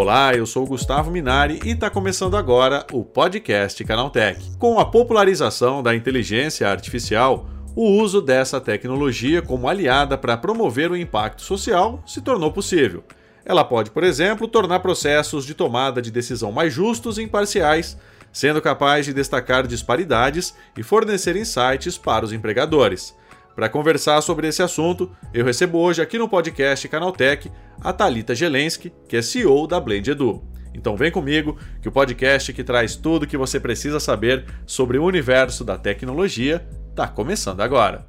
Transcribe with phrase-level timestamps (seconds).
[0.00, 4.40] Olá, eu sou o Gustavo Minari e está começando agora o podcast Canaltech.
[4.58, 10.96] Com a popularização da inteligência artificial, o uso dessa tecnologia como aliada para promover o
[10.96, 13.04] impacto social se tornou possível.
[13.44, 17.98] Ela pode, por exemplo, tornar processos de tomada de decisão mais justos e imparciais,
[18.32, 23.14] sendo capaz de destacar disparidades e fornecer insights para os empregadores.
[23.60, 27.52] Para conversar sobre esse assunto, eu recebo hoje aqui no podcast Canaltech
[27.82, 30.42] a Talita Gelensky, que é CEO da Blend Edu.
[30.72, 34.96] Então vem comigo que o podcast que traz tudo o que você precisa saber sobre
[34.96, 38.06] o universo da tecnologia está começando agora.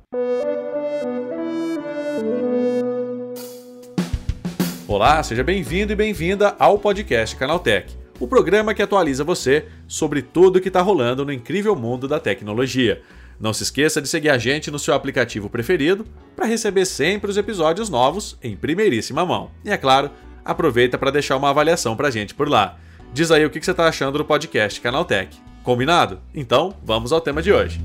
[4.87, 10.59] Olá, seja bem-vindo e bem-vinda ao podcast Canaltech, o programa que atualiza você sobre tudo
[10.59, 13.01] o que está rolando no incrível mundo da tecnologia.
[13.41, 16.05] Não se esqueça de seguir a gente no seu aplicativo preferido
[16.35, 19.49] para receber sempre os episódios novos em primeiríssima mão.
[19.65, 20.11] E é claro,
[20.45, 22.77] aproveita para deixar uma avaliação para a gente por lá.
[23.11, 25.35] Diz aí o que você está achando do podcast Canaltech.
[25.63, 26.19] Combinado?
[26.35, 27.81] Então, vamos ao tema de hoje.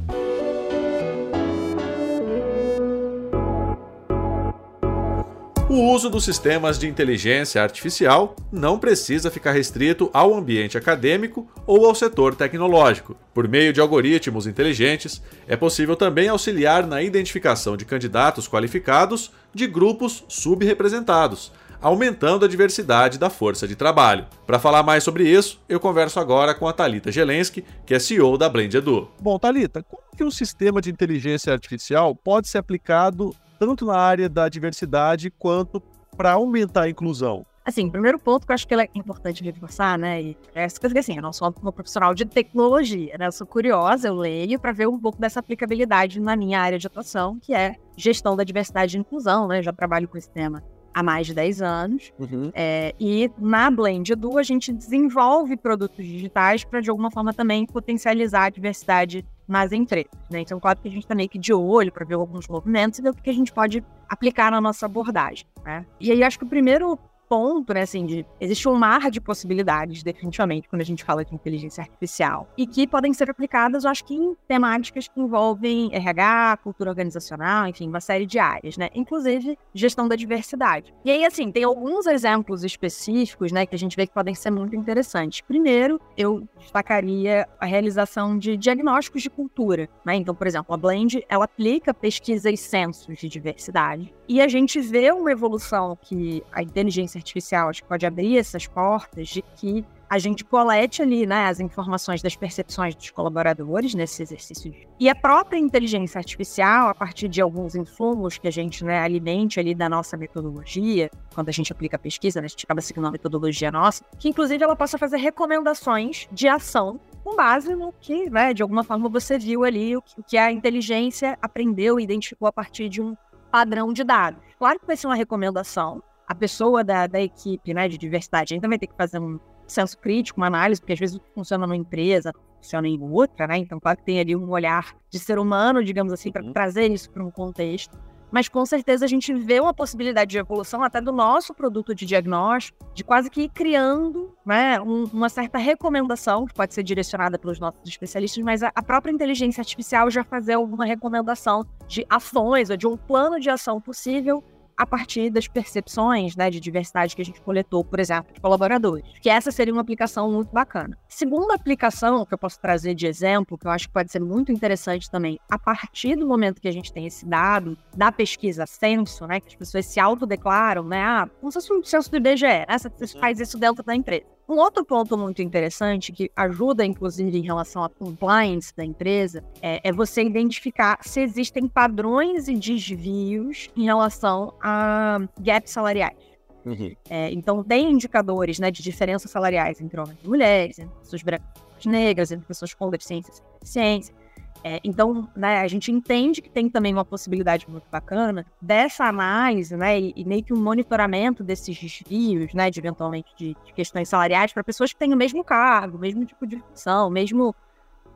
[5.77, 11.84] O uso dos sistemas de inteligência artificial não precisa ficar restrito ao ambiente acadêmico ou
[11.84, 13.14] ao setor tecnológico.
[13.34, 19.66] Por meio de algoritmos inteligentes, é possível também auxiliar na identificação de candidatos qualificados de
[19.66, 24.24] grupos subrepresentados, aumentando a diversidade da força de trabalho.
[24.47, 28.38] Para falar mais sobre isso, eu converso agora com a Talita Gelensky, que é CEO
[28.38, 29.10] da Blend Edu.
[29.20, 34.29] Bom, Talita, como que um sistema de inteligência artificial pode ser aplicado tanto na área
[34.29, 35.83] da diversidade quanto
[36.17, 37.45] para aumentar a inclusão?
[37.67, 40.23] Assim, primeiro ponto que eu acho que é importante reforçar, né?
[40.23, 43.27] E é que assim, eu não sou uma profissional de tecnologia, né?
[43.27, 46.87] Eu sou curiosa, eu leio para ver um pouco dessa aplicabilidade na minha área de
[46.87, 49.59] atuação, que é gestão da diversidade e inclusão, né?
[49.59, 50.62] Eu já trabalho com esse tema
[50.95, 52.12] há mais de 10 anos.
[52.19, 52.53] Uhum.
[52.55, 57.66] É, e na Blend Edu, a gente desenvolve produtos digitais para, de alguma forma, também
[57.66, 60.11] potencializar a diversidade nas empresas.
[60.31, 60.41] Né?
[60.41, 63.03] Então, claro que a gente está meio que de olho para ver alguns movimentos e
[63.03, 65.47] ver o que a gente pode aplicar na nossa abordagem.
[65.65, 65.84] Né?
[66.01, 70.03] E aí, acho que o primeiro ponto, né, assim, de existe um mar de possibilidades,
[70.03, 74.04] definitivamente, quando a gente fala de inteligência artificial, e que podem ser aplicadas, eu acho
[74.04, 79.59] que em temáticas que envolvem RH, cultura organizacional, enfim, uma série de áreas, né, inclusive
[79.75, 80.94] gestão da diversidade.
[81.04, 84.50] E aí, assim, tem alguns exemplos específicos, né, que a gente vê que podem ser
[84.50, 85.41] muito interessantes.
[85.41, 91.25] Primeiro, eu destacaria a realização de diagnósticos de cultura, né, então, por exemplo, a Blend,
[91.28, 96.62] ela aplica pesquisas e censos de diversidade, e a gente vê uma evolução que a
[96.62, 101.59] inteligência inteligência artificial pode abrir essas portas de que a gente colete ali né, as
[101.59, 104.72] informações das percepções dos colaboradores nesse exercício.
[105.00, 109.59] E a própria inteligência artificial, a partir de alguns insumos que a gente né, alimente
[109.59, 113.04] ali da nossa metodologia, quando a gente aplica a pesquisa, né, a gente acaba seguindo
[113.04, 118.31] uma metodologia nossa, que inclusive ela possa fazer recomendações de ação com base no que,
[118.31, 122.53] né, de alguma forma, você viu ali, o que a inteligência aprendeu e identificou a
[122.53, 123.16] partir de um
[123.50, 124.41] padrão de dados.
[124.56, 128.69] Claro que vai ser uma recomendação, a pessoa da, da equipe né, de diversidade ainda
[128.69, 132.32] vai ter que fazer um senso crítico, uma análise, porque às vezes funciona numa empresa,
[132.56, 133.59] funciona em outra, né?
[133.59, 136.53] Então, claro que tem ali um olhar de ser humano, digamos assim, para uhum.
[136.53, 137.98] trazer isso para um contexto.
[138.31, 142.04] Mas com certeza a gente vê uma possibilidade de evolução até do nosso produto de
[142.04, 147.38] diagnóstico, de quase que ir criando né, um, uma certa recomendação, que pode ser direcionada
[147.38, 152.69] pelos nossos especialistas, mas a, a própria inteligência artificial já fazer alguma recomendação de ações
[152.69, 154.42] ou de um plano de ação possível
[154.76, 159.06] a partir das percepções né, de diversidade que a gente coletou, por exemplo, de colaboradores.
[159.20, 160.97] Que essa seria uma aplicação muito bacana.
[161.09, 164.53] Segunda aplicação que eu posso trazer de exemplo, que eu acho que pode ser muito
[164.53, 169.26] interessante também, a partir do momento que a gente tem esse dado da pesquisa censo,
[169.26, 172.44] né, que as pessoas se autodeclaram, né, ah, como se fosse um censo do IBGE,
[172.47, 174.35] né, você faz isso dentro da empresa.
[174.49, 179.81] Um outro ponto muito interessante que ajuda, inclusive, em relação à compliance da empresa, é,
[179.83, 186.16] é, você identificar se existem padrões e desvios em relação a gaps salariais.
[186.65, 186.95] Uhum.
[187.10, 191.49] É, então, tem indicadores né, de diferenças salariais entre homens e mulheres, entre pessoas brancas
[191.84, 194.15] e negras, entre pessoas com deficiência e deficiência.
[194.64, 199.76] É, então, né, a gente entende que tem também uma possibilidade muito bacana dessa análise,
[199.76, 204.08] né, e, e meio que um monitoramento desses desvios, né, de eventualmente de, de questões
[204.08, 207.54] salariais para pessoas que têm o mesmo cargo, o mesmo tipo de função, mesmo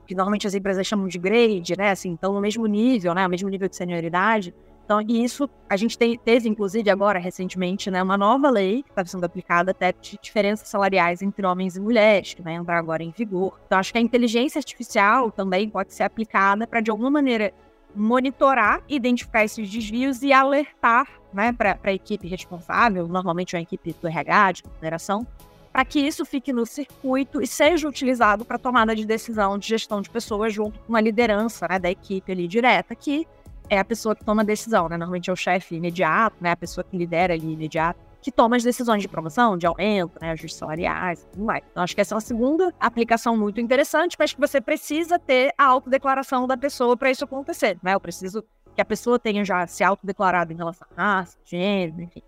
[0.06, 3.30] que normalmente as empresas chamam de grade, né, assim, então no mesmo nível, né, o
[3.30, 4.52] mesmo nível de senioridade,
[4.90, 8.90] então, e isso a gente tem, teve, inclusive, agora, recentemente, né, uma nova lei que
[8.90, 13.00] está sendo aplicada até de diferenças salariais entre homens e mulheres, que vai entrar agora
[13.00, 13.56] em vigor.
[13.66, 17.54] Então, acho que a inteligência artificial também pode ser aplicada para, de alguma maneira,
[17.94, 23.94] monitorar, identificar esses desvios e alertar né, para a equipe responsável, normalmente é a equipe
[24.02, 25.24] do RH, de consideração,
[25.72, 30.02] para que isso fique no circuito e seja utilizado para tomada de decisão de gestão
[30.02, 33.24] de pessoas junto com a liderança né, da equipe ali direta, que
[33.70, 34.96] é a pessoa que toma a decisão, né?
[34.96, 36.50] Normalmente é o chefe imediato, né?
[36.50, 40.32] A pessoa que lidera ali imediato, que toma as decisões de promoção, de aumento, né?
[40.32, 41.62] Ajustes salariais tudo mais.
[41.70, 45.54] Então, acho que essa é uma segunda aplicação muito interessante, mas que você precisa ter
[45.56, 47.94] a autodeclaração da pessoa para isso acontecer, né?
[47.94, 48.44] Eu preciso
[48.74, 52.22] que a pessoa tenha já se autodeclarado em relação à raça, gênero, enfim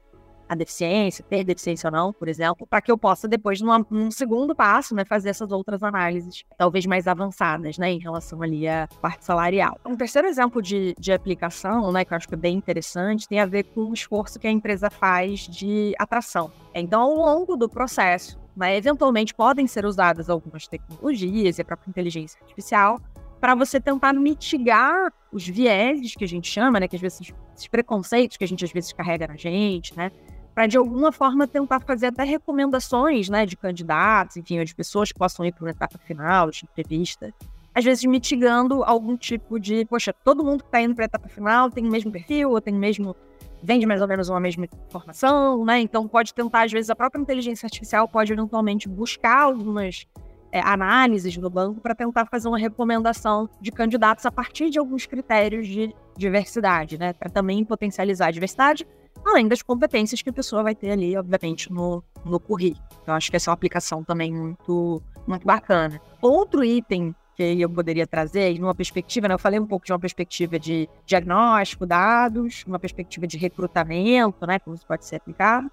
[0.49, 4.11] a deficiência, ter deficiência ou não, por exemplo, para que eu possa depois, numa, num
[4.11, 8.89] segundo passo, né, fazer essas outras análises, talvez mais avançadas, né, em relação ali à
[9.01, 9.79] parte salarial.
[9.87, 13.41] Um terceiro exemplo de, de aplicação, né, que eu acho que é bem interessante, tem
[13.41, 16.51] a ver com o esforço que a empresa faz de atração.
[16.75, 21.89] Então, ao longo do processo, né, eventualmente podem ser usadas algumas tecnologias e a própria
[21.89, 23.01] inteligência artificial
[23.41, 27.67] para você tentar mitigar os vieses que a gente chama, né, que às vezes esses
[27.67, 30.13] preconceitos que a gente às vezes carrega na gente, né,
[30.55, 35.19] para de alguma forma tentar fazer até recomendações, né, de candidatos, enfim, de pessoas que
[35.19, 37.33] possam ir para uma etapa final de entrevista.
[37.75, 41.29] Às vezes mitigando algum tipo de, poxa, todo mundo que está indo para a etapa
[41.29, 43.17] final tem o mesmo perfil, ou tem o mesmo
[43.63, 45.81] vende mais ou menos uma mesma informação, né?
[45.81, 50.05] Então pode tentar, às vezes, a própria inteligência artificial pode eventualmente buscar algumas
[50.51, 55.07] é, análises no banco para tentar fazer uma recomendação de candidatos a partir de alguns
[55.07, 57.13] critérios de diversidade, né?
[57.13, 58.87] Para também potencializar a diversidade
[59.25, 62.85] além das competências que a pessoa vai ter ali, obviamente, no, no currículo.
[63.03, 66.01] Então, acho que essa é uma aplicação também muito, muito bacana.
[66.21, 69.99] Outro item que eu poderia trazer, numa perspectiva, né, eu falei um pouco de uma
[69.99, 75.71] perspectiva de diagnóstico, dados, uma perspectiva de recrutamento, né, como isso pode ser aplicado,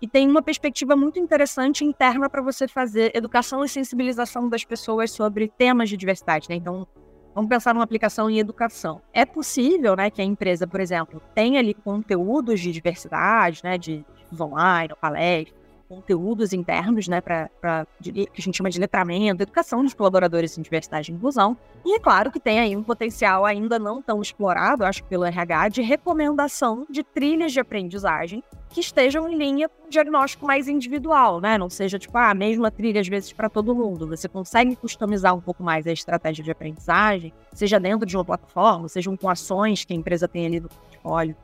[0.00, 5.12] e tem uma perspectiva muito interessante interna para você fazer educação e sensibilização das pessoas
[5.12, 6.56] sobre temas de diversidade, né?
[6.56, 6.88] Então,
[7.34, 9.00] Vamos pensar numa aplicação em educação.
[9.12, 14.04] É possível, né, que a empresa, por exemplo, tenha ali conteúdos de diversidade, né, de,
[14.38, 20.56] online, palestras, conteúdos internos, né, para que a gente chama de letramento, educação dos colaboradores
[20.56, 21.56] em diversidade e inclusão.
[21.84, 25.24] E é claro que tem aí um potencial ainda não tão explorado, acho que pelo
[25.24, 30.66] RH, de recomendação de trilhas de aprendizagem que estejam em linha com um diagnóstico mais
[30.66, 31.58] individual, né?
[31.58, 34.08] Não seja tipo ah, a mesma trilha às vezes para todo mundo.
[34.08, 38.88] Você consegue customizar um pouco mais a estratégia de aprendizagem, seja dentro de uma plataforma,
[38.88, 41.36] sejam com ações que a empresa tem ali no portfólio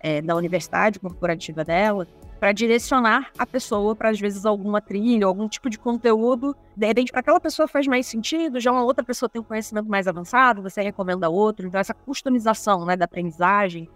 [0.00, 2.06] é, da universidade corporativa dela,
[2.38, 6.54] para direcionar a pessoa para, às vezes, alguma trilha, algum tipo de conteúdo.
[6.76, 9.88] De repente, para aquela pessoa faz mais sentido, já uma outra pessoa tem um conhecimento
[9.88, 11.66] mais avançado, você recomenda outro.
[11.66, 13.88] Então, essa customização né, da aprendizagem,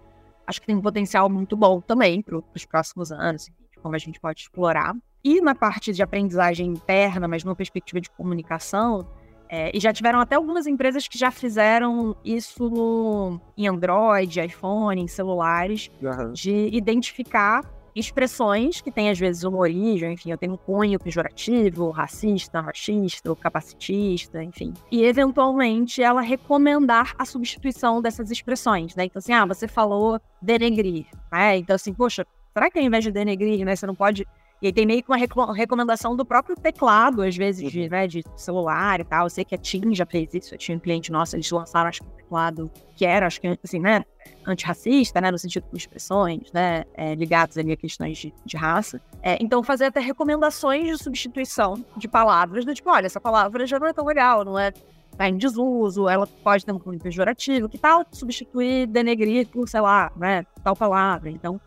[0.46, 3.48] acho que tem um potencial muito bom também para os próximos anos,
[3.82, 4.94] como a gente pode explorar.
[5.22, 9.06] E na parte de aprendizagem interna, mas numa perspectiva de comunicação,
[9.48, 15.08] é, e já tiveram até algumas empresas que já fizeram isso em Android, iPhone, em
[15.08, 16.32] celulares, uhum.
[16.32, 17.62] de identificar
[18.00, 23.34] expressões que têm às vezes uma origem, enfim, eu tenho um cunho pejorativo, racista, machista,
[23.36, 24.72] capacitista, enfim.
[24.90, 29.04] E eventualmente ela recomendar a substituição dessas expressões, né?
[29.04, 31.58] Então assim, ah, você falou denegrir, né?
[31.58, 34.26] Então assim, poxa, será que ao invés de denegrir, né, você não pode
[34.62, 37.88] e aí tem meio que uma recomendação do próprio teclado, às vezes, de, uhum.
[37.88, 39.24] né, de celular e tal.
[39.24, 40.54] Eu sei que a TIM já fez isso.
[40.54, 43.58] Eu tinha um cliente nosso, eles lançaram, acho que um teclado que era, acho que,
[43.64, 44.04] assim, né,
[44.46, 49.00] antirracista, né, no sentido de expressões, né, é, ligados ali a questões de, de raça.
[49.22, 53.78] É, então, fazer até recomendações de substituição de palavras, do tipo, olha, essa palavra já
[53.78, 54.72] não é tão legal, não é
[55.16, 59.80] tá em desuso, ela pode ter um cunho pejorativo, que tal substituir denegrir por, sei
[59.80, 61.30] lá, né, tal palavra.
[61.30, 61.60] Então,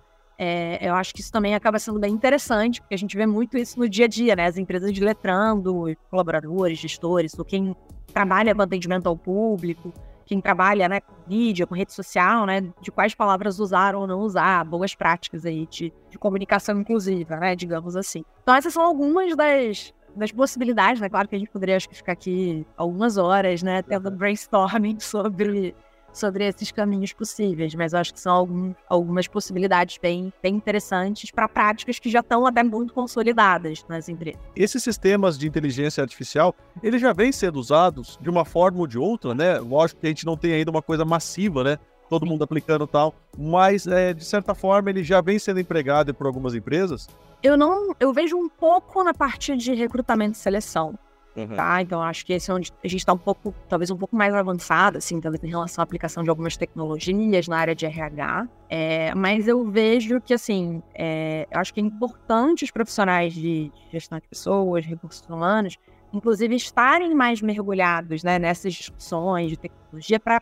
[0.43, 3.57] é, eu acho que isso também acaba sendo bem interessante, porque a gente vê muito
[3.57, 4.45] isso no dia a dia, né?
[4.45, 7.73] As empresas de letrando, colaboradores, gestores, ou quem
[8.13, 9.93] trabalha com atendimento ao público,
[10.25, 12.62] quem trabalha né, com mídia, com rede social, né?
[12.81, 17.55] De quais palavras usar ou não usar, boas práticas aí de, de comunicação inclusiva, né?
[17.55, 18.25] Digamos assim.
[18.41, 21.07] Então, essas são algumas das, das possibilidades, né?
[21.07, 23.81] Claro que a gente poderia acho que ficar aqui algumas horas, né?
[23.81, 25.73] Tendo brainstorming sobre
[26.13, 31.32] sobre esses caminhos possíveis, mas eu acho que são algum, algumas possibilidades bem, bem interessantes
[31.32, 34.39] para práticas que já estão até muito consolidadas nas empresas.
[34.55, 38.98] Esses sistemas de inteligência artificial, eles já vêm sendo usados de uma forma ou de
[38.98, 39.60] outra, né?
[39.60, 41.77] Lógico que a gente não tem ainda uma coisa massiva, né?
[42.10, 46.27] Todo mundo aplicando tal, mas é, de certa forma ele já vem sendo empregado por
[46.27, 47.08] algumas empresas.
[47.41, 50.98] Eu não, eu vejo um pouco na parte de recrutamento e seleção.
[51.35, 51.55] Uhum.
[51.55, 51.81] Tá?
[51.81, 54.33] Então acho que esse é onde a gente está um pouco, talvez um pouco mais
[54.33, 58.47] avançado, assim, em relação à aplicação de algumas tecnologias na área de RH.
[58.69, 63.69] É, mas eu vejo que, assim, é, eu acho que é importante os profissionais de,
[63.69, 65.77] de gestão de pessoas, recursos humanos,
[66.13, 70.39] inclusive estarem mais mergulhados né, nessas discussões de tecnologia para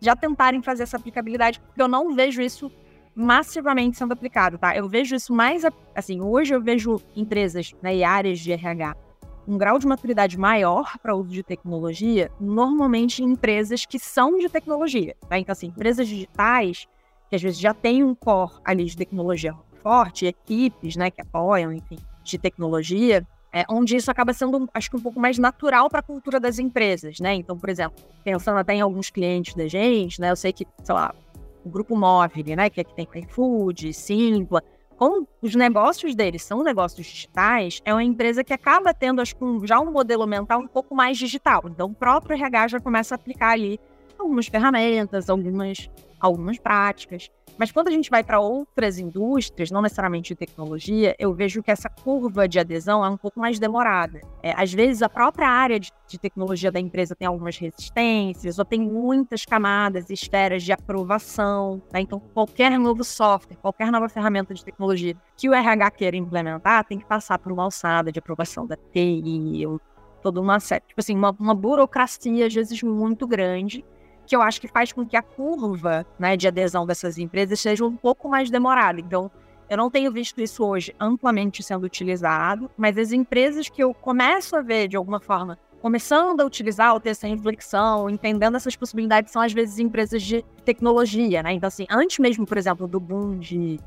[0.00, 2.72] já tentarem fazer essa aplicabilidade, porque eu não vejo isso
[3.14, 4.74] massivamente sendo aplicado, tá?
[4.74, 5.62] Eu vejo isso mais,
[5.94, 8.96] assim, hoje eu vejo empresas né, e áreas de RH
[9.46, 14.48] um grau de maturidade maior para uso de tecnologia, normalmente em empresas que são de
[14.48, 15.38] tecnologia, tá?
[15.38, 16.86] Então, assim, empresas digitais,
[17.28, 21.72] que às vezes já têm um core ali de tecnologia forte, equipes, né, que apoiam,
[21.72, 26.00] enfim, de tecnologia, é, onde isso acaba sendo, acho que um pouco mais natural para
[26.00, 27.34] a cultura das empresas, né?
[27.34, 30.32] Então, por exemplo, pensando até em alguns clientes da gente, né?
[30.32, 31.14] Eu sei que, sei lá,
[31.64, 32.68] o grupo móvel, né?
[32.68, 34.60] Que aqui tem iFood, Simpla,
[34.96, 39.34] como os negócios deles são negócios digitais, é uma empresa que acaba tendo acho,
[39.64, 41.62] já um modelo mental um pouco mais digital.
[41.66, 43.80] Então, o próprio RH já começa a aplicar ali
[44.24, 45.88] algumas ferramentas, algumas,
[46.18, 47.30] algumas práticas.
[47.56, 51.70] Mas quando a gente vai para outras indústrias, não necessariamente de tecnologia, eu vejo que
[51.70, 54.20] essa curva de adesão é um pouco mais demorada.
[54.42, 58.64] É, às vezes, a própria área de, de, tecnologia da empresa tem algumas resistências, ou
[58.64, 61.80] tem muitas camadas e esferas de aprovação.
[61.92, 62.00] Né?
[62.00, 66.98] Então, qualquer novo software, qualquer nova ferramenta de tecnologia que o RH queira implementar, tem
[66.98, 69.80] que passar por uma alçada de aprovação da TI, ou
[70.20, 70.82] toda uma série.
[70.88, 73.84] Tipo assim, uma, uma burocracia, às vezes, muito grande
[74.26, 77.84] que eu acho que faz com que a curva né, de adesão dessas empresas seja
[77.84, 79.00] um pouco mais demorada.
[79.00, 79.30] Então,
[79.68, 84.56] eu não tenho visto isso hoje amplamente sendo utilizado, mas as empresas que eu começo
[84.56, 89.30] a ver de alguma forma começando a utilizar ou ter essa reflexão, entendendo essas possibilidades,
[89.30, 91.52] são às vezes empresas de tecnologia, né?
[91.52, 93.78] Então, assim, antes mesmo, por exemplo, do boom de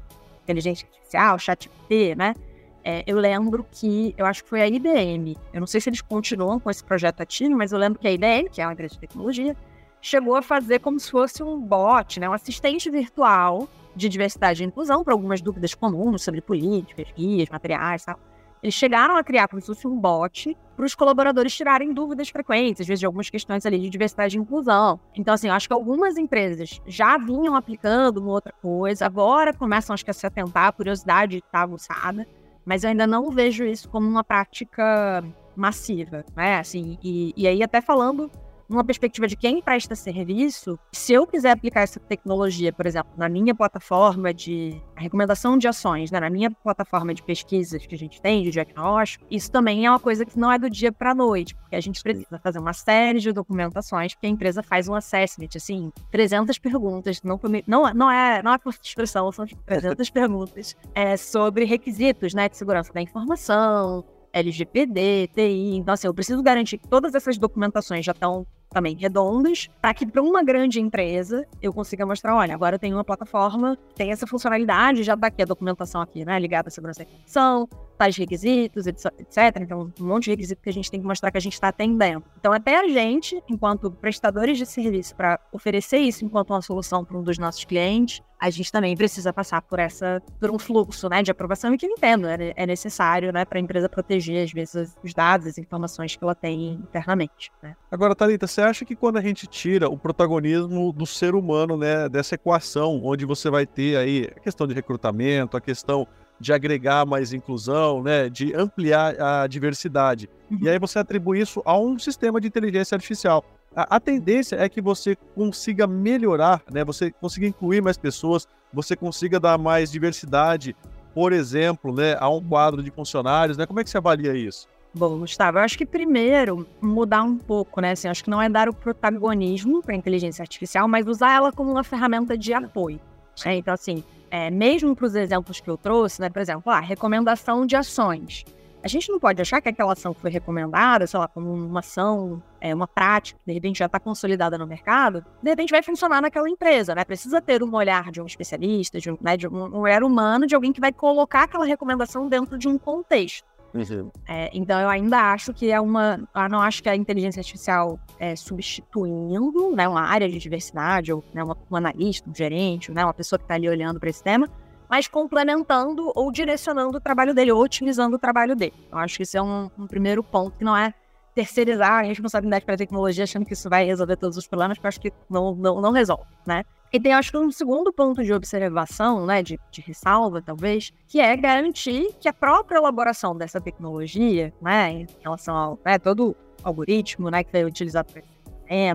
[0.44, 2.36] inteligência artificial, chat P, né?
[2.84, 6.00] É, eu lembro que, eu acho que foi a IBM, eu não sei se eles
[6.00, 8.94] continuam com esse projeto ativo, mas eu lembro que a IBM, que é uma empresa
[8.94, 9.58] de tecnologia,
[10.01, 14.66] chegou a fazer como se fosse um bot, né, um assistente virtual de diversidade e
[14.66, 18.20] inclusão para algumas dúvidas comuns sobre políticas, guias, materiais tal.
[18.62, 22.82] Eles chegaram a criar como se fosse um bot para os colaboradores tirarem dúvidas frequentes,
[22.82, 25.00] às vezes de algumas questões ali de diversidade e inclusão.
[25.16, 29.94] Então, assim, eu acho que algumas empresas já vinham aplicando uma outra coisa, agora começam,
[29.94, 32.27] acho que, a se atentar, a curiosidade está aguçada,
[32.66, 35.24] mas eu ainda não vejo isso como uma prática
[35.56, 36.60] massiva, né?
[36.60, 38.30] Assim, e, e aí até falando
[38.70, 43.30] numa perspectiva de quem presta serviço, se eu quiser aplicar essa tecnologia, por exemplo, na
[43.30, 48.22] minha plataforma de recomendação de ações, né, na minha plataforma de pesquisas que a gente
[48.22, 51.16] tem, de diagnóstico, isso também é uma coisa que não é do dia para a
[51.16, 54.96] noite, porque a gente precisa fazer uma série de documentações, porque a empresa faz um
[54.96, 60.76] assessment, assim, 300 perguntas, não, não, não é não é por expressão, são 300 perguntas
[60.94, 65.76] é, sobre requisitos né, de segurança da informação, LGPD, TI.
[65.78, 70.06] Então, assim, eu preciso garantir que todas essas documentações já estão também redondas, para que
[70.06, 74.28] para uma grande empresa eu consiga mostrar, olha, agora eu tenho uma plataforma, tem essa
[74.28, 78.88] funcionalidade, já está aqui a documentação aqui, né, ligada à segurança da informação, tais requisitos,
[78.88, 79.58] etc.
[79.62, 81.70] Então, um monte de requisito que a gente tem que mostrar que a gente está
[81.70, 82.24] atendendo.
[82.39, 87.18] Então, até a gente, enquanto prestadores de serviço, para oferecer isso enquanto uma solução para
[87.18, 91.24] um dos nossos clientes, a gente também precisa passar por essa, por um fluxo, né,
[91.24, 94.51] de aprovação e que eu entendo, é, é necessário, né, para a empresa proteger, às
[94.51, 97.75] vezes, os dados, as informações que ela tem internamente, né.
[97.89, 102.08] Agora, Thalita, você acha que quando a gente tira o protagonismo do ser humano, né,
[102.08, 106.08] dessa equação, onde você vai ter aí a questão de recrutamento, a questão
[106.39, 110.29] de agregar mais inclusão, né, de ampliar a diversidade.
[110.50, 110.60] Uhum.
[110.62, 113.44] E aí você atribui isso a um sistema de inteligência artificial.
[113.75, 118.96] A, a, tendência é que você consiga melhorar, né, você consiga incluir mais pessoas, você
[118.96, 120.75] consiga dar mais diversidade,
[121.13, 123.65] por exemplo, né, a um quadro de funcionários, né?
[123.65, 124.67] Como é que você avalia isso?
[124.94, 127.91] Bom, Gustavo, eu acho que primeiro mudar um pouco, né?
[127.91, 131.51] Assim, acho que não é dar o protagonismo para a inteligência artificial, mas usar ela
[131.51, 133.00] como uma ferramenta de apoio.
[133.46, 133.58] Né?
[133.58, 137.66] Então, assim, é, mesmo para os exemplos que eu trouxe, né, por exemplo, a recomendação
[137.66, 138.46] de ações.
[138.84, 141.80] A gente não pode achar que aquela ação que foi recomendada, sei lá, como uma
[141.80, 146.22] ação, é, uma prática, de repente já está consolidada no mercado, de repente vai funcionar
[146.22, 147.04] naquela empresa, né?
[147.04, 150.56] Precisa ter um olhar de um especialista, de um, né, de um olhar humano, de
[150.56, 153.46] alguém que vai colocar aquela recomendação dentro de um contexto.
[153.78, 154.12] Uhum.
[154.28, 156.20] É, então eu ainda acho que é uma.
[156.36, 161.24] Eu não acho que a inteligência artificial é substituindo né, uma área de diversidade, ou
[161.34, 164.24] né, uma, um analista, um gerente, né, uma pessoa que está ali olhando para esse
[164.24, 164.50] tema,
[164.90, 168.74] mas complementando ou direcionando o trabalho dele, ou otimizando o trabalho dele.
[168.92, 170.94] Eu acho que isso é um, um primeiro ponto que não é
[171.36, 174.88] terceirizar a responsabilidade para a tecnologia, achando que isso vai resolver todos os problemas, porque
[174.88, 176.64] eu acho que não, não, não resolve, né?
[176.91, 181.20] E tem, acho que, um segundo ponto de observação, né, de, de, ressalva, talvez, que
[181.20, 187.29] é garantir que a própria elaboração dessa tecnologia, né, em relação ao né, todo algoritmo,
[187.29, 188.24] né, que foi utilizado para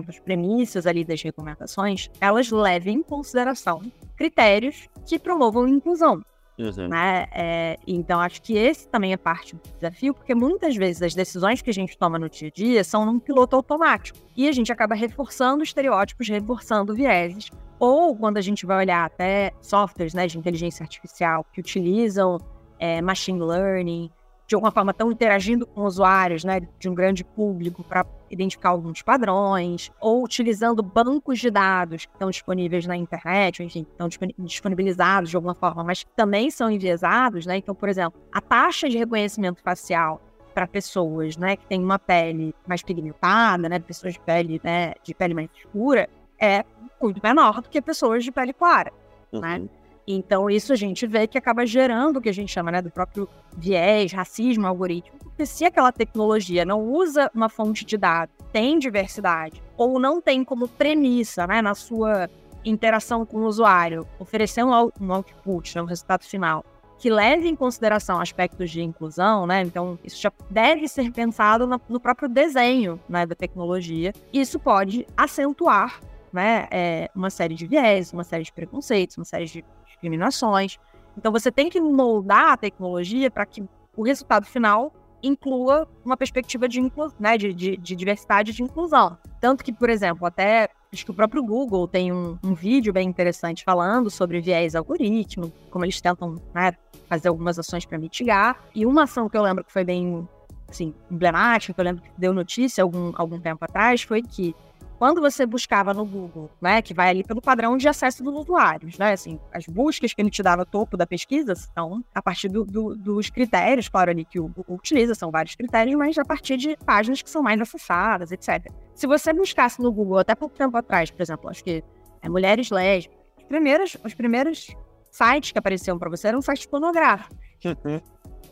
[0.07, 3.81] as premissas ali das recomendações, elas levem em consideração
[4.15, 6.23] critérios que promovam inclusão.
[6.57, 6.87] Uhum.
[6.87, 7.25] Né?
[7.31, 11.61] É, então, acho que esse também é parte do desafio, porque muitas vezes as decisões
[11.61, 14.19] que a gente toma no dia a dia são num piloto automático.
[14.37, 17.49] E a gente acaba reforçando estereótipos, reforçando vieses,
[17.79, 22.37] Ou quando a gente vai olhar até softwares né, de inteligência artificial que utilizam
[22.79, 24.09] é, machine learning,
[24.45, 29.01] de alguma forma estão interagindo com usuários né, de um grande público para identificar alguns
[29.01, 34.07] padrões, ou utilizando bancos de dados que estão disponíveis na internet, ou, enfim, estão
[34.39, 37.45] disponibilizados de alguma forma, mas também são enviesados.
[37.45, 37.57] Né?
[37.57, 40.21] Então, por exemplo, a taxa de reconhecimento facial
[40.53, 45.13] para pessoas né, que têm uma pele mais pigmentada, né, pessoas de pele, né, de
[45.13, 46.07] pele mais escura,
[46.43, 46.65] é
[47.01, 48.91] muito menor do que pessoas de pele clara.
[49.31, 49.39] Né?
[49.39, 49.41] Uhum.
[49.41, 49.69] Né?
[50.05, 52.91] Então, isso a gente vê que acaba gerando o que a gente chama né, do
[52.91, 55.17] próprio viés, racismo algoritmo.
[55.17, 60.43] Porque se aquela tecnologia não usa uma fonte de dados, tem diversidade, ou não tem
[60.43, 62.29] como premissa né, na sua
[62.65, 66.65] interação com o usuário, oferecer um, output, né, um resultado final,
[66.99, 69.61] que leve em consideração aspectos de inclusão, né?
[69.61, 74.13] Então, isso já deve ser pensado no, no próprio desenho né, da tecnologia.
[74.31, 75.99] Isso pode acentuar
[76.33, 80.77] né, é, uma série de viés, uma série de preconceitos, uma série de discriminações.
[81.17, 83.63] Então, você tem que moldar a tecnologia para que
[83.95, 86.81] o resultado final inclua uma perspectiva de,
[87.19, 89.17] né, de, de, de diversidade e de inclusão.
[89.39, 93.07] Tanto que, por exemplo, até acho que o próprio Google tem um, um, vídeo bem
[93.07, 96.73] interessante falando sobre viés algoritmo, como eles tentam né,
[97.07, 98.61] fazer algumas ações para mitigar.
[98.75, 100.27] E uma ação que eu lembro que foi bem
[100.69, 104.55] assim, emblemática, que eu lembro que deu notícia algum, algum tempo atrás, foi que
[104.97, 108.97] quando você buscava no Google, né, que vai ali pelo padrão de acesso dos usuários,
[108.97, 112.63] né, assim, as buscas que ele te no topo da pesquisa são a partir do,
[112.63, 116.57] do, dos critérios, claro, ali que o Google utiliza, são vários critérios, mas a partir
[116.57, 118.71] de páginas que são mais acessadas, etc.
[118.93, 121.83] Se você buscasse no Google até pouco tempo atrás, por exemplo, acho que
[122.21, 124.75] é mulheres lésbicas, os primeiros, os primeiros
[125.11, 127.37] sites que apareciam para você eram sites pornográficos.
[127.65, 128.01] Uhum.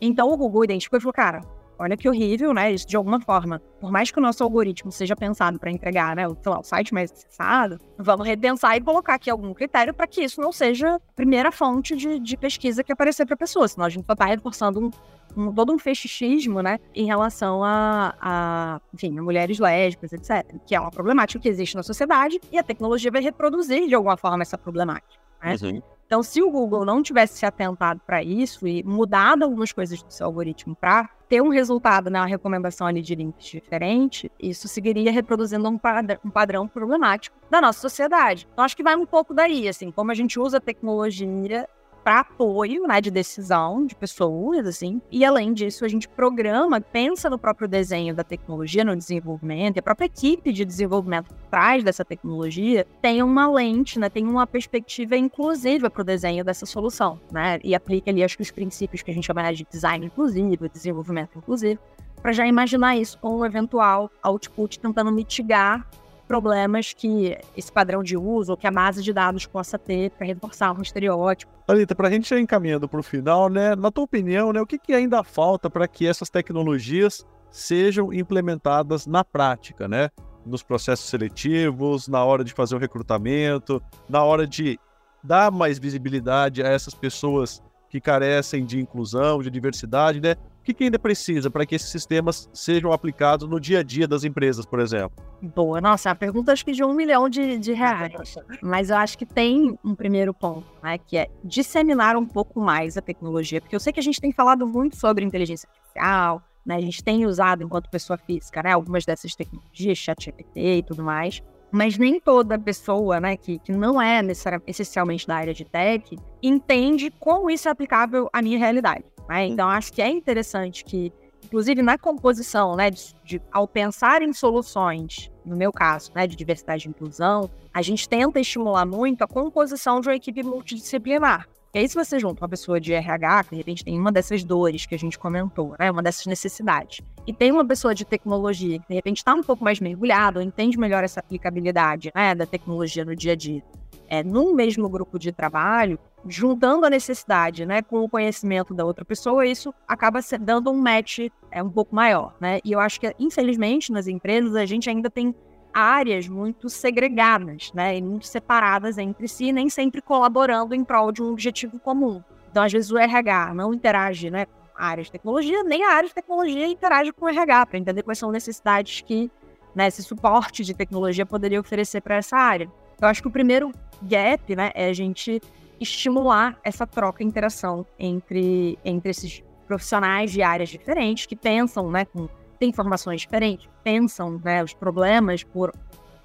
[0.00, 1.40] Então o Google identificou e falou, cara,
[1.82, 2.70] Olha que horrível, né?
[2.70, 3.60] Isso de alguma forma.
[3.80, 6.94] Por mais que o nosso algoritmo seja pensado para entregar, né, o, lá, o site
[6.94, 11.00] mais acessado, vamos repensar e colocar aqui algum critério para que isso não seja a
[11.16, 14.26] primeira fonte de, de pesquisa que aparecer para a pessoa, senão a gente só está
[14.26, 14.90] reforçando um,
[15.36, 20.76] um, todo um fetichismo, né, em relação a, a, enfim, a mulheres lésbicas, etc., que
[20.76, 24.42] é uma problemática que existe na sociedade e a tecnologia vai reproduzir de alguma forma
[24.42, 25.20] essa problemática.
[25.42, 25.56] Né?
[25.62, 25.82] Uhum.
[26.06, 30.12] Então, se o Google não tivesse se atentado para isso e mudado algumas coisas do
[30.12, 35.66] seu algoritmo para ter um resultado na recomendação ali de links diferente, isso seguiria reproduzindo
[35.66, 38.46] um, padrão, um padrão problemático da nossa sociedade.
[38.52, 41.66] Então, acho que vai um pouco daí, assim, como a gente usa a tecnologia
[42.02, 45.00] para apoio, né, de decisão de pessoas, assim.
[45.10, 49.80] E além disso, a gente programa, pensa no próprio desenho da tecnologia, no desenvolvimento, e
[49.80, 54.46] a própria equipe de desenvolvimento por trás dessa tecnologia tem uma lente, né, tem uma
[54.46, 59.02] perspectiva inclusiva para o desenho dessa solução, né, e aplica ali, acho que os princípios
[59.02, 61.80] que a gente chama de design inclusivo, desenvolvimento inclusivo,
[62.22, 65.86] para já imaginar isso com um eventual output tentando mitigar
[66.32, 70.26] problemas que esse padrão de uso ou que a base de dados possa ter para
[70.26, 71.52] reforçar um estereótipo.
[71.68, 74.66] Anitta, para a gente ir encaminhando para o final, né, na tua opinião, né, o
[74.66, 80.08] que, que ainda falta para que essas tecnologias sejam implementadas na prática, né?
[80.46, 84.80] Nos processos seletivos, na hora de fazer o recrutamento, na hora de
[85.22, 90.34] dar mais visibilidade a essas pessoas que carecem de inclusão, de diversidade, né?
[90.62, 94.06] O que, que ainda precisa para que esses sistemas sejam aplicados no dia a dia
[94.06, 95.20] das empresas, por exemplo?
[95.42, 98.36] Boa, nossa, a pergunta acho que de um milhão de, de reais.
[98.62, 100.98] Mas eu acho que tem um primeiro ponto, né?
[100.98, 103.60] Que é disseminar um pouco mais a tecnologia.
[103.60, 106.76] Porque eu sei que a gente tem falado muito sobre inteligência artificial, né?
[106.76, 108.70] A gente tem usado enquanto pessoa física, né?
[108.70, 113.72] Algumas dessas tecnologias, chat GPT e tudo mais mas nem toda pessoa, né, que, que
[113.72, 114.20] não é
[114.66, 119.04] essencialmente da área de tech, entende como isso é aplicável à minha realidade.
[119.28, 119.46] Né?
[119.46, 121.10] Então, acho que é interessante que,
[121.44, 126.36] inclusive na composição, né, de, de, ao pensar em soluções, no meu caso, né, de
[126.36, 131.48] diversidade e inclusão, a gente tenta estimular muito a composição de uma equipe multidisciplinar.
[131.74, 134.44] E aí, se você junta uma pessoa de RH, que de repente tem uma dessas
[134.44, 138.78] dores que a gente comentou, né, uma dessas necessidades, e tem uma pessoa de tecnologia
[138.78, 142.44] que de repente está um pouco mais mergulhado, ou entende melhor essa aplicabilidade né, da
[142.44, 143.62] tecnologia no dia a dia,
[144.06, 149.02] é, num mesmo grupo de trabalho, juntando a necessidade, né, com o conhecimento da outra
[149.02, 152.60] pessoa, isso acaba dando um match é, um pouco maior, né?
[152.62, 155.34] E eu acho que, infelizmente, nas empresas, a gente ainda tem
[155.72, 161.22] áreas muito segregadas, né, e muito separadas entre si, nem sempre colaborando em prol de
[161.22, 162.22] um objetivo comum.
[162.50, 165.92] Então, às vezes, o RH não interage, né, com a área de tecnologia, nem a
[165.92, 169.30] área de tecnologia interage com o RH, para entender quais são necessidades que
[169.74, 172.70] né, esse suporte de tecnologia poderia oferecer para essa área.
[173.00, 175.40] Eu acho que o primeiro gap, né, é a gente
[175.80, 182.04] estimular essa troca e interação entre, entre esses profissionais de áreas diferentes que pensam, né,
[182.04, 182.28] com
[182.62, 185.72] têm informações diferentes, pensam, né, os problemas por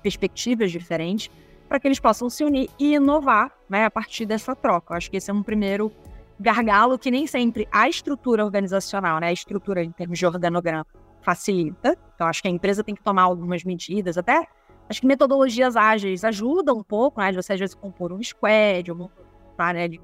[0.04, 1.32] perspectivas diferentes,
[1.68, 4.94] para que eles possam se unir e inovar né, a partir dessa troca.
[4.94, 5.92] Eu acho que esse é um primeiro
[6.40, 10.86] gargalo que nem sempre a estrutura organizacional, né, a estrutura em termos de organograma,
[11.22, 11.98] facilita.
[12.14, 14.48] Então, acho que a empresa tem que tomar algumas medidas, até
[14.88, 18.92] acho que metodologias ágeis ajudam um pouco, né, de você às vezes compor um squad,
[18.92, 19.10] uma
[19.58, 20.00] área de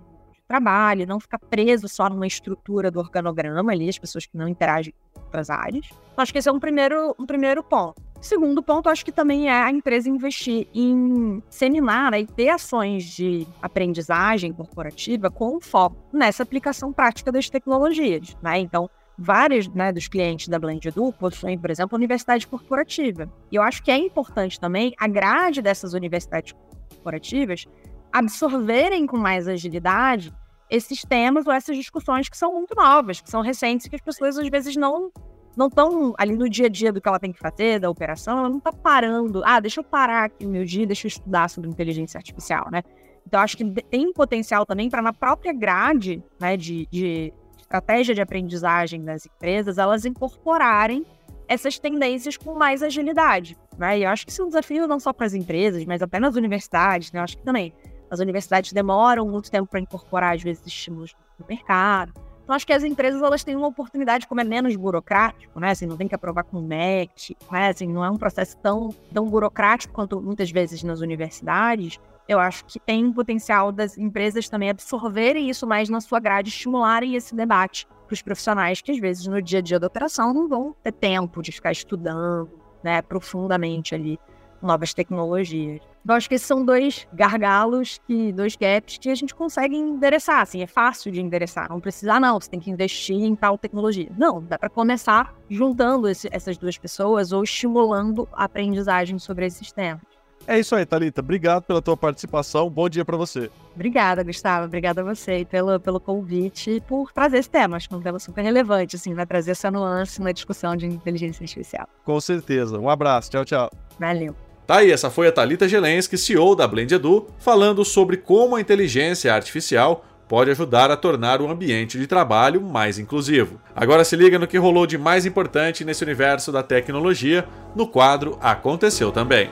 [0.53, 4.93] trabalho, não ficar preso só numa estrutura do organograma ali, as pessoas que não interagem
[5.11, 5.87] com outras áreas.
[5.87, 7.99] Então, acho que esse é um primeiro, um primeiro ponto.
[8.21, 13.03] Segundo ponto, acho que também é a empresa investir em seminar né, e ter ações
[13.03, 18.37] de aprendizagem corporativa com foco nessa aplicação prática das tecnologias.
[18.39, 18.59] Né?
[18.59, 18.87] Então,
[19.17, 23.27] vários né, dos clientes da Blend Edu possuem, por exemplo, universidade corporativa.
[23.51, 26.53] E eu acho que é importante também a grade dessas universidades
[26.89, 27.65] corporativas
[28.11, 30.31] absorverem com mais agilidade
[30.73, 34.39] esses temas ou essas discussões que são muito novas, que são recentes, que as pessoas
[34.39, 35.11] às vezes não
[35.55, 38.39] não estão ali no dia a dia do que ela tem que fazer, da operação,
[38.39, 39.43] ela não está parando.
[39.45, 42.81] Ah, deixa eu parar aqui o meu dia, deixa eu estudar sobre inteligência artificial, né?
[43.27, 48.21] Então, acho que tem potencial também para, na própria grade né, de, de estratégia de
[48.21, 51.05] aprendizagem das empresas, elas incorporarem
[51.47, 53.55] essas tendências com mais agilidade.
[53.77, 53.99] Né?
[53.99, 56.19] E eu acho que isso é um desafio não só para as empresas, mas até
[56.19, 57.11] nas universidades.
[57.11, 57.19] Né?
[57.19, 57.73] Eu acho que também
[58.09, 62.13] as universidades demoram muito tempo para incorporar, às vezes, estímulos no mercado.
[62.43, 65.71] Então, acho que as empresas elas têm uma oportunidade, como é menos burocrático, né?
[65.71, 67.69] Assim, não tem que aprovar com o MEC, né?
[67.69, 71.99] Assim, não é um processo tão, tão burocrático quanto muitas vezes nas universidades.
[72.27, 76.49] Eu acho que tem um potencial das empresas também absorverem isso mais na sua grade,
[76.49, 80.33] estimularem esse debate para os profissionais que, às vezes, no dia a dia da operação,
[80.33, 82.49] não vão ter tempo de ficar estudando
[82.83, 84.19] né, profundamente ali
[84.63, 85.81] novas tecnologias.
[86.03, 90.41] Então, acho que esses são dois gargalos, que, dois gaps que a gente consegue endereçar.
[90.41, 91.69] Assim, é fácil de endereçar.
[91.69, 94.09] Não precisa, não, você tem que investir em tal tecnologia.
[94.17, 99.71] Não, dá para começar juntando esse, essas duas pessoas ou estimulando a aprendizagem sobre esses
[99.71, 100.01] temas.
[100.45, 101.21] É isso aí, Thalita.
[101.21, 102.69] Obrigado pela tua participação.
[102.69, 103.49] Bom dia para você.
[103.73, 104.65] Obrigada, Gustavo.
[104.65, 107.77] Obrigada a você pelo, pelo convite e por trazer esse tema.
[107.77, 110.85] Acho que é um tema super relevante, assim, vai trazer essa nuance na discussão de
[110.85, 111.87] inteligência artificial.
[112.03, 112.77] Com certeza.
[112.77, 113.31] Um abraço.
[113.31, 113.71] Tchau, tchau.
[113.97, 114.35] Valeu.
[114.65, 118.61] Tá aí, essa foi a Talita Gelensky, CEO da Blend Edu, falando sobre como a
[118.61, 123.59] inteligência artificial pode ajudar a tornar o ambiente de trabalho mais inclusivo.
[123.75, 127.45] Agora se liga no que rolou de mais importante nesse universo da tecnologia
[127.75, 129.49] no quadro Aconteceu também.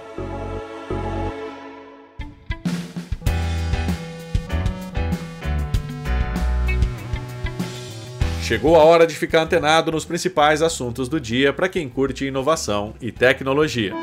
[8.42, 12.94] Chegou a hora de ficar antenado nos principais assuntos do dia para quem curte inovação
[13.02, 13.94] e tecnologia.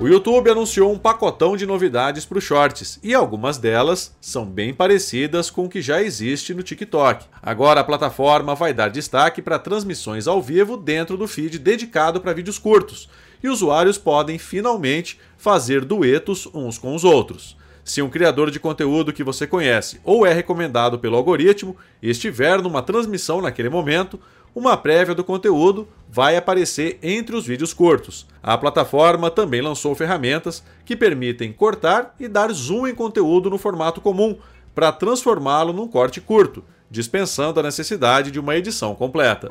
[0.00, 4.72] O YouTube anunciou um pacotão de novidades para os shorts e algumas delas são bem
[4.72, 7.26] parecidas com o que já existe no TikTok.
[7.42, 12.32] Agora a plataforma vai dar destaque para transmissões ao vivo dentro do feed dedicado para
[12.32, 13.08] vídeos curtos
[13.42, 17.56] e usuários podem finalmente fazer duetos uns com os outros.
[17.88, 22.82] Se um criador de conteúdo que você conhece ou é recomendado pelo algoritmo estiver numa
[22.82, 24.20] transmissão naquele momento,
[24.54, 28.26] uma prévia do conteúdo vai aparecer entre os vídeos curtos.
[28.42, 34.00] A plataforma também lançou ferramentas que permitem cortar e dar zoom em conteúdo no formato
[34.00, 34.36] comum
[34.74, 39.48] para transformá-lo num corte curto, dispensando a necessidade de uma edição completa.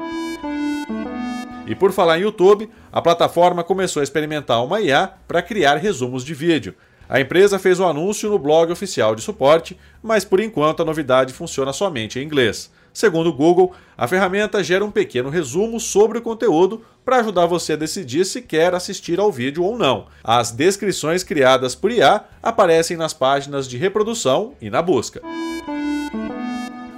[1.68, 6.24] E por falar em YouTube, a plataforma começou a experimentar uma IA para criar resumos
[6.24, 6.74] de vídeo.
[7.10, 10.86] A empresa fez o um anúncio no blog oficial de suporte, mas por enquanto a
[10.86, 12.72] novidade funciona somente em inglês.
[12.98, 17.74] Segundo o Google, a ferramenta gera um pequeno resumo sobre o conteúdo para ajudar você
[17.74, 20.08] a decidir se quer assistir ao vídeo ou não.
[20.24, 25.22] As descrições criadas por IA aparecem nas páginas de reprodução e na busca.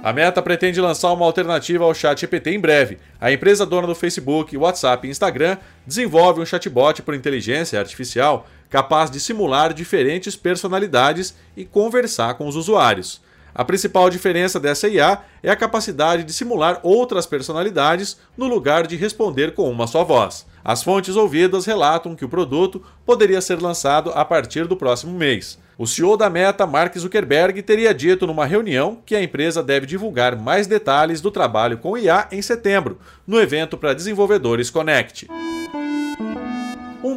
[0.02, 2.96] A Meta pretende lançar uma alternativa ao ChatGPT em breve.
[3.20, 9.10] A empresa dona do Facebook, WhatsApp e Instagram desenvolve um chatbot por inteligência artificial capaz
[9.10, 13.20] de simular diferentes personalidades e conversar com os usuários.
[13.54, 18.96] A principal diferença dessa IA é a capacidade de simular outras personalidades no lugar de
[18.96, 20.46] responder com uma só voz.
[20.64, 25.58] As fontes ouvidas relatam que o produto poderia ser lançado a partir do próximo mês.
[25.78, 30.36] O CEO da Meta, Mark Zuckerberg, teria dito numa reunião que a empresa deve divulgar
[30.36, 35.26] mais detalhes do trabalho com IA em setembro, no evento para desenvolvedores Connect.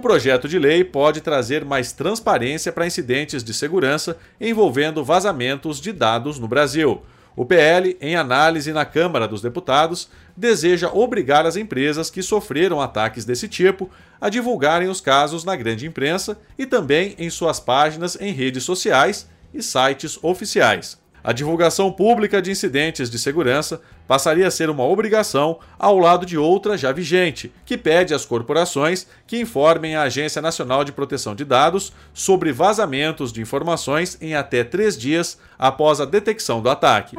[0.03, 6.37] Projeto de lei pode trazer mais transparência para incidentes de segurança envolvendo vazamentos de dados
[6.37, 7.01] no Brasil.
[7.37, 13.23] O PL, em análise na Câmara dos Deputados, deseja obrigar as empresas que sofreram ataques
[13.23, 13.89] desse tipo
[14.19, 19.29] a divulgarem os casos na grande imprensa e também em suas páginas em redes sociais
[19.53, 21.01] e sites oficiais.
[21.23, 26.37] a divulgação pública de incidentes de segurança passaria a ser uma obrigação ao lado de
[26.37, 31.45] outra já vigente, que pede às corporações que informem a Agência Nacional de Proteção de
[31.45, 37.15] Dados sobre vazamentos de informações em até três dias após a detecção do ataque.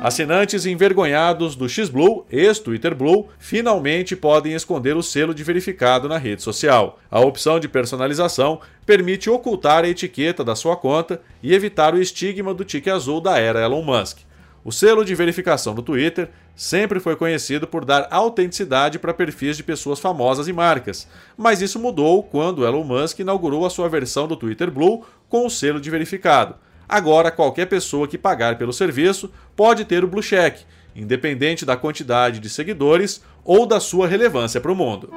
[0.00, 6.40] Assinantes envergonhados do XBlue, ex-Twitter Blue, finalmente podem esconder o selo de verificado na rede
[6.40, 7.00] social.
[7.10, 12.54] A opção de personalização permite ocultar a etiqueta da sua conta e evitar o estigma
[12.54, 14.27] do tique azul da era Elon Musk.
[14.64, 19.62] O selo de verificação do Twitter sempre foi conhecido por dar autenticidade para perfis de
[19.62, 24.36] pessoas famosas e marcas, mas isso mudou quando Elon Musk inaugurou a sua versão do
[24.36, 26.56] Twitter Blue com o selo de verificado.
[26.88, 30.60] Agora, qualquer pessoa que pagar pelo serviço pode ter o Blue Check,
[30.96, 35.10] independente da quantidade de seguidores ou da sua relevância para o mundo.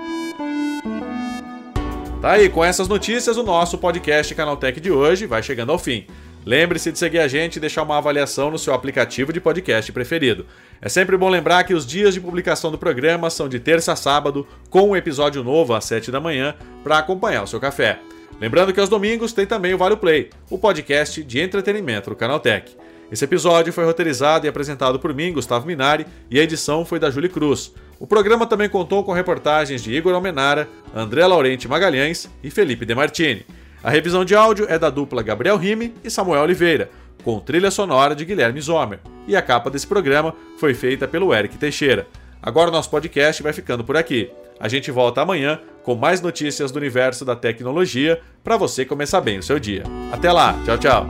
[2.22, 6.06] Tá aí, com essas notícias, o nosso podcast Canaltech de hoje vai chegando ao fim.
[6.46, 10.46] Lembre-se de seguir a gente e deixar uma avaliação no seu aplicativo de podcast preferido.
[10.82, 13.96] É sempre bom lembrar que os dias de publicação do programa são de terça a
[13.96, 18.00] sábado, com um episódio novo às 7 da manhã, para acompanhar o seu café.
[18.40, 22.76] Lembrando que aos domingos tem também o Vale Play, o podcast de entretenimento do Canaltech.
[23.12, 27.12] Esse episódio foi roteirizado e apresentado por mim, Gustavo Minari, e a edição foi da
[27.12, 27.72] Julie Cruz.
[28.00, 33.46] O programa também contou com reportagens de Igor Almenara, André Laurente Magalhães e Felipe Demartini.
[33.84, 36.90] A revisão de áudio é da dupla Gabriel Rime e Samuel Oliveira,
[37.24, 39.00] com trilha sonora de Guilherme Zomer.
[39.28, 42.08] E a capa desse programa foi feita pelo Eric Teixeira.
[42.42, 44.30] Agora o nosso podcast vai ficando por aqui.
[44.60, 49.40] A gente volta amanhã com mais notícias do universo da tecnologia para você começar bem
[49.40, 49.84] o seu dia.
[50.12, 51.08] Até lá, tchau, tchau.